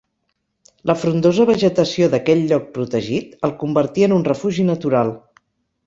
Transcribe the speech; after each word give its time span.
La 0.91 0.95
frondosa 1.01 1.45
vegetació 1.49 2.09
d'aquell 2.15 2.43
lloc 2.53 2.67
protegit 2.79 3.39
el 3.51 3.57
convertia 3.63 4.11
en 4.13 4.19
un 4.21 4.29
refugi 4.33 4.71
natural. 4.73 5.19